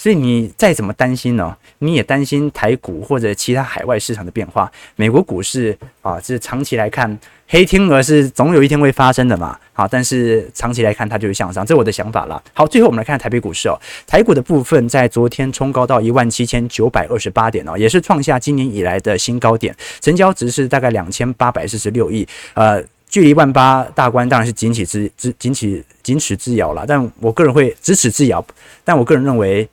[0.00, 1.54] 所以你再怎么担心呢？
[1.80, 4.72] 你也担心台股或者其他海外市场的变化。
[4.96, 9.58] 美国股市啊，这长期来看，黑天鹅是总有一天会发生的嘛。
[9.74, 12.42] 好，但是长期来看，它就是向上，这是我的想法啦。
[12.54, 13.78] 好，最后我们来看台北股市哦。
[14.06, 22.26] 台股的部分在昨天冲高到一万七千九百二十八点哦，也是创下今年以来的新高点，成交值是大概两千八百四十六亿。
[22.54, 26.86] 呃，距离万八大关当然是仅此之之仅此仅此之遥了。
[26.88, 28.42] 但我个人会咫尺之遥，
[28.82, 29.68] 但我个人认为。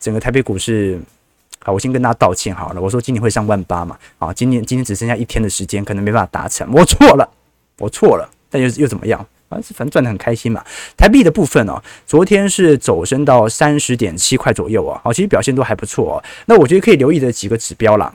[0.00, 1.00] 整个台北股市，
[1.60, 2.80] 好，我先跟大家道歉好了。
[2.80, 6.68] 我说今年会上万八嘛，啊，今年今天只剩下一天的时间，可能没办法达成。
[6.72, 7.28] 我错了，
[7.78, 9.24] 我错了，但又又怎么样？
[9.48, 10.62] 反正反正赚得很开心嘛。
[10.96, 16.24] 台币的部分哦，昨天是走升到三十点七块左右啊，好，其实表现都还不错哦。
[16.46, 18.14] 那我觉得可以留意的几个指标啦。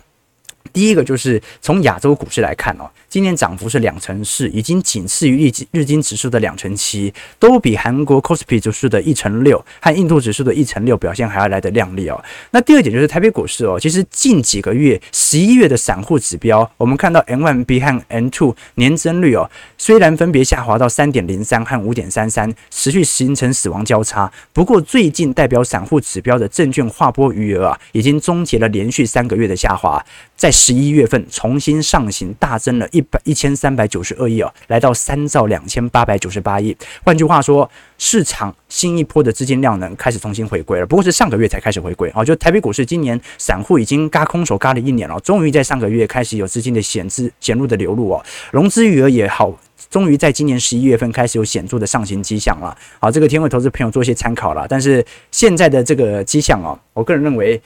[0.71, 12.23] 第一个就是从亚洲股市来看哦，今年涨幅是两成四，已经仅次于日经日经指数的两成七，都比韩国 Kospi 指数的一成六和印度指数的一成六表现还要来得亮丽哦。
[12.51, 30.03] 那第二点就是台北股市哦，其实近几个月十一月的散户指标，我们看到 M1B 和 M2 年增率哦，虽然分别下滑到三点零三和五点三三，持续形成死亡交叉，不过最近代表散户指标的证券划拨余额啊，已经终结了连续三个月的下滑，
[30.43, 36.75] 在十一月份重新上行，大增了一百一千三百九十二亿哦，来到三兆两千八百九十八亿。
[37.01, 42.25] 换句话说，市场新一波的资金量能开始重新回归了，不过是上个月才开始回归啊。
[42.25, 49.57] 就台北股市今年散户已经嘎空手嘎了一年了，终于在上个月开始有资金的显资显露的流入哦，融资余额也好，
[49.89, 52.77] 终于在今年十一月份开始有显著的上行迹象了。
[52.99, 54.67] 好，这个天为投资朋友做一些参考了。
[54.67, 57.61] 但是现在的这个迹象哦，我个人认为，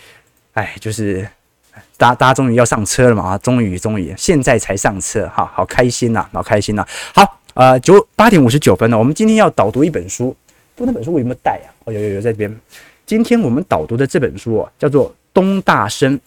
[0.53, 1.27] 哎，就是。
[1.97, 3.23] 大家大家终于要上车了嘛？
[3.23, 6.85] 啊，终于终于，现在才上车，哈，好开心呐，好开心呐。
[7.13, 10.35] 好，呃，九八点五十九分了，我们今天要导读一本书，
[10.75, 11.67] 不，那本书我有没有带啊？
[11.85, 12.55] 哦，有有有，在这边。
[13.05, 16.19] 今天我们导读的这本书，叫做东大生，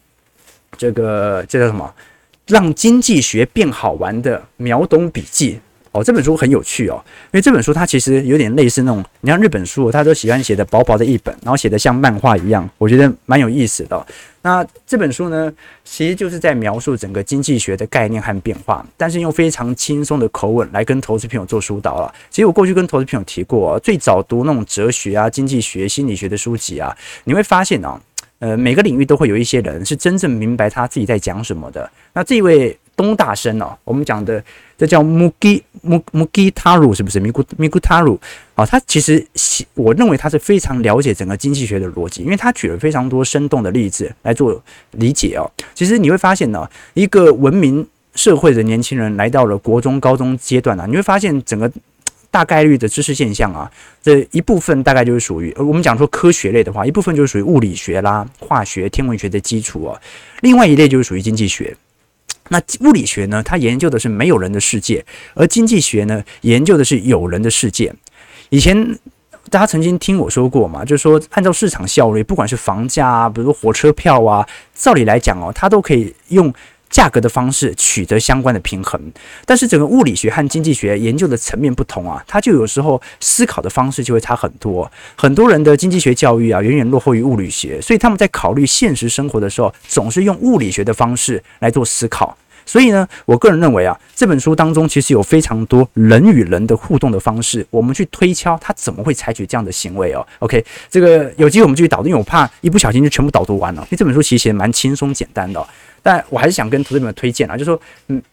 [0.79, 1.93] 这个这叫什么？
[2.47, 5.61] 让经济学变好玩的秒懂笔记。
[5.93, 14.07] 哦，这本书很有趣哦，因为这本书它其实有点类似那种，你像日本书，它都喜欢写的薄薄的一本，然后写的像漫画一样，我觉得蛮有意思的。
[14.43, 15.53] 那这本书呢，
[15.85, 22.15] 其实就是在描述整个经济学的概念和变化，但是用非常轻松的口吻来跟投资朋友做疏导了。
[22.31, 28.01] 其实我过去跟投资朋友提过，最早读那种哲学啊、经济学、心理学的书籍啊，你会发现啊，
[28.39, 31.91] 呃，每个领域都会有一些人是真正明白他自己在讲什么的。
[32.13, 32.79] 那这位。
[33.01, 34.45] 东大生哦，我们讲的
[34.77, 38.19] 这叫 Mugi Mugi Taru 是不是？Mugi Mugi Taru
[38.55, 39.27] 啊，他其实
[39.73, 45.51] 我认为他是非常了解整个经济学的逻辑，因为他举了非常多生动的例子来做理解哦。
[45.75, 51.73] 其实你会发现呢，一个文明社会的年轻人来到了国中、高中阶段啊，你会发现整个
[52.31, 53.71] 大概率的知识现象啊，
[54.03, 59.99] 这一部分大概就是属于我们讲说科学类的话，一部分就是属于物理学啦、化学、天文学的基础啊，
[60.43, 61.75] 另外一类就是属于经济学。
[62.49, 63.43] 那物理学呢？
[63.43, 67.95] 它研究的是没有人的世界，而经济学呢，研究的是有人的世界。
[68.49, 68.99] 以前
[69.49, 76.53] 大家曾经听我说过嘛，就是说按照市场效率，不管是房价啊，比如说火车票啊，照理来讲哦，它都可以用。
[76.91, 79.01] 价格的方式取得相关的平衡，
[79.47, 84.91] 但是整个物理学和经济学研究的层面不同啊，它就有时候思考的方式就会差很多。
[85.17, 92.37] 很多人的经济学教育啊，远远落后于物理学，所以他们在考虑现实生活的时候，总是用物理学的方式来做思考。
[92.67, 100.25] 所以呢，我个人认为啊，这本书当中其实有非常多人与人的互动的方式，我们去推敲他怎么会采取这样的行为哦。
[100.41, 103.83] OK，这个有机会我们继续导读，因为我怕一不小心就全部导读完了。
[103.85, 105.67] 因为这本书其实写蛮轻松简单的。
[106.03, 107.81] 但我还是想跟投资朋友推荐啊，就是说，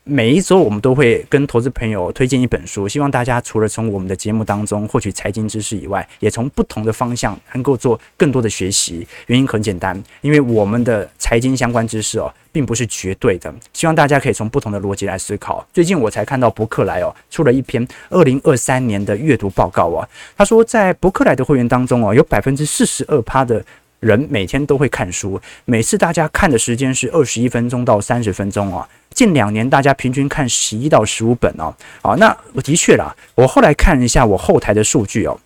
[0.03, 9.07] 每一周我们都会跟投资朋友推荐一本书，希望大家除了从我们的节目当中获取财经知识以外，也从不同的方向能够做更多的学习。
[9.27, 15.65] 原因很简单，因为我们的财经相关知识哦，并不是绝对的，希望大家可以从不同的逻辑来思考。
[15.73, 23.63] 最近我才看到博客来哦出了一篇二零二三年的阅读报告啊，他说在博客来的会员当中哦，有百分之四十二趴的。
[23.99, 28.87] 人每天都会看书，每次大家看的时间是二十一分钟到三十分钟啊。
[29.13, 31.73] 近两年大家平均看十一到十五本哦。
[32.01, 35.39] 好，那我的确啦，我后来看一下我后台的数据哦，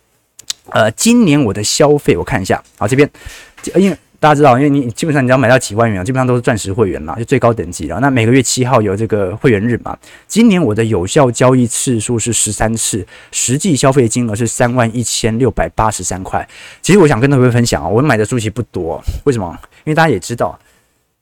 [0.70, 3.08] 呃，今年我的消费我看一下，好，这边
[3.76, 3.96] 因为。
[4.22, 7.98] 大家知道，因为你基本上你要买到几万元，基本上都是钻石会员嘛，就最高等级了。
[7.98, 9.98] 那每个月七号有这个会员日嘛。
[10.28, 16.48] 今年我的有效交易次数是十三次，实际消费金额是三万一千六百八十三块。
[16.80, 19.58] 其实我想跟各位分享啊，我买的书籍不多，为什么？
[19.82, 20.56] 因为大家也知道，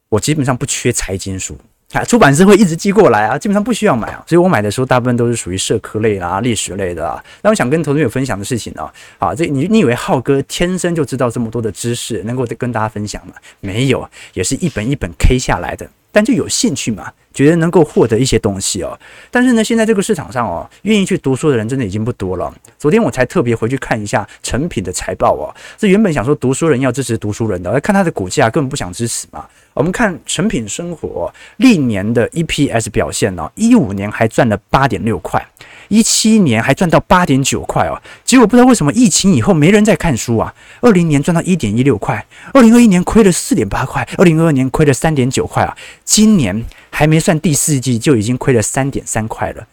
[0.07, 1.57] 我基本上不缺财经书。
[1.93, 7.21] 啊，出版社会一直寄过来啊，基本上不需要买啊，所以我买的时候大部分都是属于社科类啦、历史类的啊。
[7.41, 13.33] 那我想跟投资朋友分享的事情呢，啊，这你你以为浩哥天生就知道这么多的知识，能够跟大家分享吗？
[13.59, 18.97] 没有，也是一本一本 K 下来的，但就有兴趣嘛，觉得能够获得一些东西哦。
[19.29, 22.53] 但是呢，现在这个市场上哦，愿意去读书的人真的已经不多了。
[22.79, 29.45] 昨天我才特别回去看一下诚品的财报哦，这原本想说读书人要支持读书人的，看他的股价根本不想支持嘛。
[29.73, 35.45] 我们看成品生活历年的 EPS 表现呢，一五年还赚了八点六块，
[35.87, 38.01] 一七年还赚到八点九块哦。
[38.23, 40.53] 结果不知道为什么疫情以后没人在看书啊。
[40.81, 45.75] 二零年赚到一点一六块，二零二一年亏了四点八块，二零二二年亏了三点九块啊。
[46.03, 49.67] 今年还没算第四季就已经亏了三点三块了。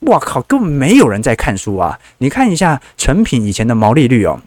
[0.00, 1.98] 哇靠，根本没有人在看书啊！
[2.18, 4.40] 你看一下成品以前的毛利率哦。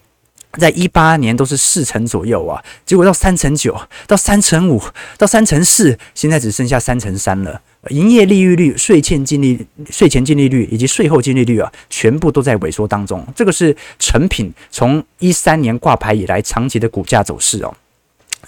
[0.59, 4.81] 在一八年都是四成左右啊，结果到三成九，到三成五，
[5.17, 7.61] 到三成四，现在只剩下三成三了。
[7.89, 13.25] 营业利润率、税前净利、税前净利率以及税后净利率啊，全部都在萎缩当中。
[13.35, 17.73] 这个是成品从一三年挂牌以来长期的股价走势哦。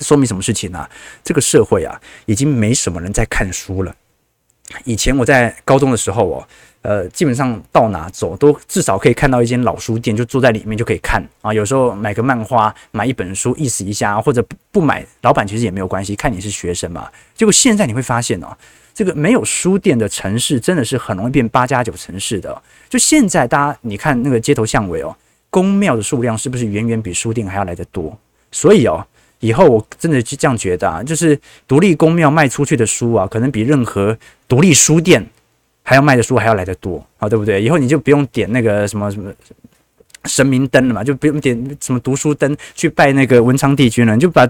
[0.01, 0.87] 说明什么事情呢、
[1.23, 3.95] 这个社会啊，已经没什么人在看书了。
[4.83, 6.47] 以前我在高中的时候哦。
[6.83, 11.53] 呃，基本上到哪走都至少可以看到一间老书店，就坐在里面就可以看啊。
[11.53, 17.09] 有时候买个漫画，买一本书意思一下，或者不买，老板其实也没有关系，看你是学生嘛。
[17.35, 18.47] 结果现在你会发现哦，
[18.93, 22.61] 这个没有书店的城市真的是很容易变八加九城市的。
[22.89, 25.15] 就现在大家你看那个街头巷尾哦，
[25.49, 28.19] 宫庙的数量是不是远远比书店还要来得多？
[28.51, 29.01] 所以哦，
[29.39, 34.17] 以后我真的是这样觉得啊，就是独立宫庙卖出去的书啊，可能比任何
[34.49, 35.25] 独立书店。
[35.83, 37.61] 还要卖的书还要来的多啊，对不对？
[37.61, 39.31] 以后你就不用点那个什么什么
[40.25, 44.49] 神明灯了嘛，就不用点什么读书灯去拜那个文昌帝君了，你就把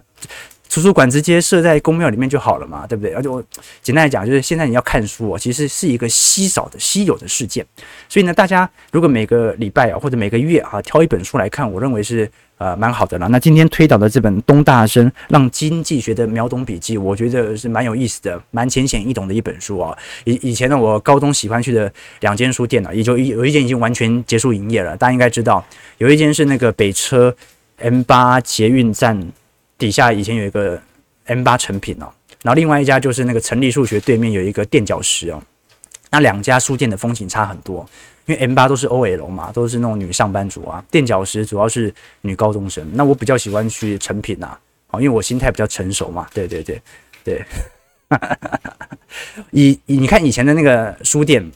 [0.74, 3.14] 图书馆直接设在宫庙里面就好了嘛，对不对？
[3.14, 3.44] 而且我
[3.82, 7.66] 简单来讲，就是现在你要看书哦，其实是一个稀少的、稀有的事件。
[8.10, 12.30] 所以呢，大家如果每个礼拜啊或者每个月啊挑一本书来看，我认为是。
[12.60, 13.28] 呃，蛮好的了。
[13.28, 19.98] 那今天推导的这本东大生让经济学的秒懂笔记，我觉得是蛮有意思的，蛮浅显易懂的一本书啊。
[20.24, 24.96] 以以前呢，我高中喜欢去的两间书店呢，也就一有一间已经完全结束营业了。
[24.96, 25.66] 大家应该知道，
[25.98, 27.36] 有一间是那个北车
[27.80, 29.20] M 八捷运站
[29.84, 30.82] 底下以前有一个
[31.26, 32.08] M 八成品哦，
[32.42, 35.44] 然后另外一家就是那个成立数学对面有一个垫脚石哦。
[36.10, 37.86] 那两家书店的风景差很多。
[38.26, 40.82] 因为 M 八都是 OL 嘛，都是那种女上班族啊。
[40.90, 42.90] 垫脚石主要是女高中生。
[42.94, 46.26] 那我比较喜欢去成品呐，啊，因为我心态比较成熟嘛。
[46.34, 46.82] 对对对
[47.26, 47.46] 对。
[49.52, 51.52] 以以你看以前的那个书店，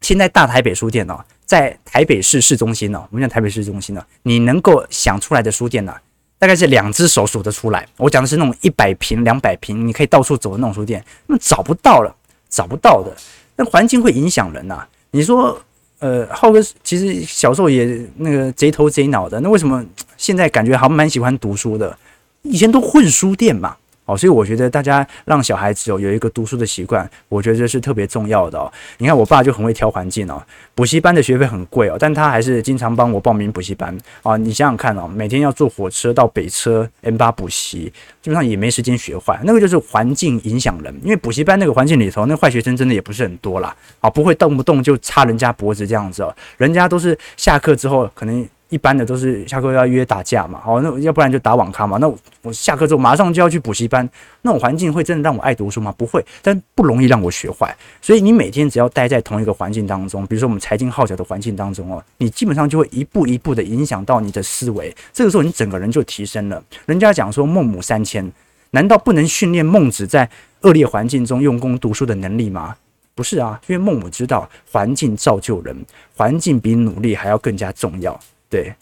[0.00, 5.94] 现在大台北书店哦，在台北市市中心哦，我们讲台北市中心呢，你能够想出来的书店呢，
[6.40, 7.86] 大概是两只手数得出来。
[7.96, 12.12] 我讲的是那种一百平、两百平，你可以到处走的那种书店，那找不到了，
[12.48, 13.16] 找不到的。
[13.54, 14.84] 那环境会影响人呐。
[15.12, 15.56] 你说。
[16.02, 17.84] 呃，浩哥其实小时候也
[18.16, 19.84] 那个贼头贼脑的，那为什么
[20.16, 21.94] 现在感觉还蛮喜欢读书的？
[22.40, 23.76] 以前都混书店嘛。
[24.10, 28.70] 哦，所以我觉得大家让小孩子有有一个读书的习惯，我觉得是特别重要的哦。
[28.98, 30.42] 你看我爸就很会挑环境哦，
[30.74, 34.36] 补习班的学费很贵哦，但他还是经常帮我报名补习班啊。
[34.36, 39.38] 你想想看哦，每天要坐火车到北车 M 八补习，基本上也没时间学坏。
[39.44, 43.72] 那个就是环境影响人，因为补习班那个环境里头，那坏学生真的也不是很多啦。
[44.00, 48.48] 啊，不会动不动就插人家脖子这样子哦，人家都是下课之后可能。
[48.70, 51.98] 一般的都是下课要约打架嘛，好，那要不然就打网咖嘛。
[51.98, 52.08] 那
[52.42, 54.08] 我下课之后马上就要去补习班，
[54.42, 55.92] 那种环境会真的让我爱读书吗？
[55.98, 57.76] 不会，但不容易让我学坏。
[58.00, 64.94] 所以你每天只要待在同一个环境当中，比如说我们财经号角的环境当中哦，你基本上就会一步一步的影响到你的思维。
[65.12, 66.62] 这个时候你整个人就提升了。
[66.86, 68.32] 人家讲说孟母三迁，
[68.70, 70.30] 难道不能训练孟子在
[70.60, 72.76] 恶劣环境中用功读书的能力吗？
[73.16, 75.76] 不是啊，因为孟母知道环境造就人，
[76.16, 78.18] 环境比努力还要更加重要。
[78.50, 78.74] 对，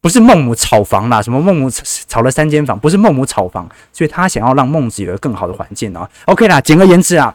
[0.00, 6.10] 不是孟母炒房啦，什么孟母炒了三间房，不是孟母炒房，所以他想要让孟子有个更好的环境啊。
[6.26, 7.34] OK 啦，简而言之啊，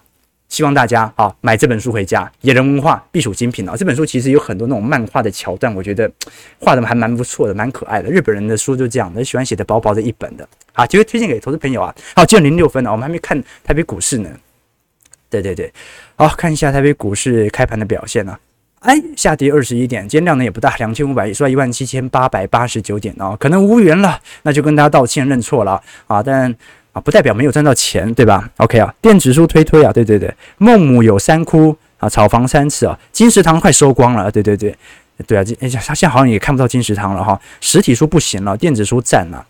[0.49, 3.73] 希望大家啊买这本书回家，野人文化必属精品啊。
[3.77, 6.11] 这本书其实有很多那种漫画的桥段，我觉得
[6.59, 8.09] 画的还蛮不错的，蛮可爱的。
[8.09, 10.47] 日本人的书就这样的，喜欢写的薄薄的一本的。
[10.73, 11.95] 好，机会推荐给投资朋友啊。
[12.15, 14.29] 好，九点零六分了，我们还没看台北股市呢。
[15.29, 15.71] 对对对，
[16.17, 18.39] 好，看一下台北股市开盘的表现呢、啊。
[18.79, 26.49] 哎，下跌二十一点，今天量呢也不大，两千五百亿，收在一万七千八百八十九点哦，可能无缘了，那就跟大家道歉认错了啊，但
[26.93, 34.73] 啊不代表没有赚到钱，对吧？OK 啊，电子书推推啊，对对对，孟母有三窟啊，炒房三次啊，金石堂快收光了，对对对，
[35.27, 39.45] 对啊，这哎呀，他现在好像也看不到金石堂了哈，实体书不行了，电子书占了。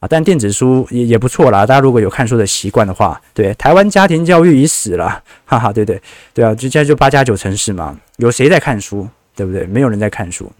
[0.00, 1.64] 啊，但电子书也也不错啦。
[1.64, 6.02] 大家如果有看书的习惯的话，对，台湾家庭教育已死了，哈哈，对对
[6.34, 9.66] 对啊，就现在就八加九城市嘛，有谁在看书，对不对？
[9.66, 10.50] 没有人在看书。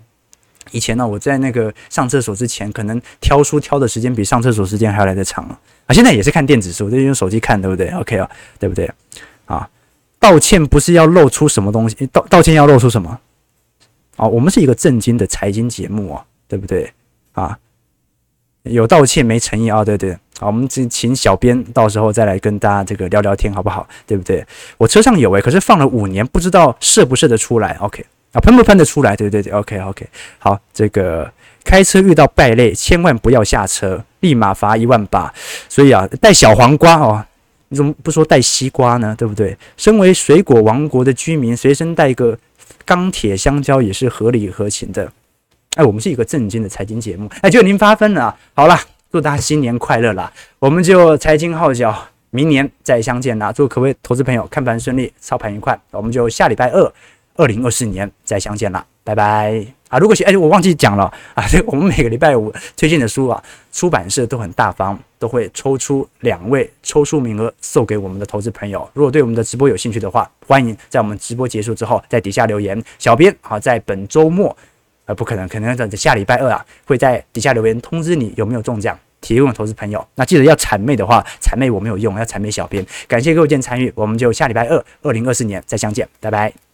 [0.73, 5.45] 以前呢，我在那个上厕所之前，可能挑书挑的时间比上厕所时间还要来得长
[5.87, 5.95] 啊。
[5.95, 8.91] 现在也是看电子书，就用手机看，对不对？OK 啊，对不对？
[9.45, 9.69] 啊，
[10.19, 13.21] 道歉不是要露出什么东西，道道歉要露出什么？
[14.17, 16.93] 啊，我们是一个正经的财经节目啊，对不对？
[17.33, 17.57] 啊。
[18.65, 19.85] 有道歉没诚意啊？
[19.85, 23.87] 对对，好，我们请请小编到时候再来跟大家这个聊聊天，好不好？
[24.05, 24.45] 对不对？
[24.77, 27.77] 我车上有诶、可是放了五年，不知道射不射得出来。
[27.79, 29.15] OK 啊，喷不喷得出来？
[29.15, 30.05] 对对对，OK OK。
[30.41, 31.31] 好，这个
[31.63, 35.33] 开车遇到败类，千万不要下车，立马罚一万八。
[35.69, 37.25] 所以啊，带小黄瓜哦，
[37.69, 39.15] 你怎么不说带西瓜呢？
[39.17, 39.57] 对不对？
[39.77, 42.37] 身为水果王国的居民，随身带一个
[42.85, 45.13] 钢铁香蕉也是合理合情的。
[45.77, 48.37] 哎，我们是一个正经的财经节目，哎，就您发奋了啊。
[48.55, 48.79] 好了，
[49.13, 50.33] 祝大家新年快乐啦！
[50.59, 51.95] 我们就财经号角，
[52.31, 53.53] 明年再相见啦！
[53.53, 55.79] 祝各位投资朋友看盘顺利，操盘愉快。
[55.91, 56.91] 我们就下礼拜二，
[57.37, 59.99] 二零二四年再相见啦，拜拜啊！
[59.99, 68.89] 如果是哎，我忘记讲了啊，这我们每个礼拜五推荐的书啊，出版社都很大方，都会抽出两位抽书名额送给我们的投资朋友。
[68.95, 72.83] 如果对我们的直播有兴趣的话，欢迎在我们直播结束之后在底下留言。
[72.99, 74.57] 小编啊，在本周末。
[75.15, 80.07] 不可能，可能在下礼拜二啊，会在底下留言通知你有没有中奖，提供投资朋友。
[80.15, 82.85] 那记得要谄媚的话，谄媚我没有用，要谄媚小编。
[83.07, 86.72] 感谢各位今天参与，我们就下礼拜二，二零二四年再相见，拜拜。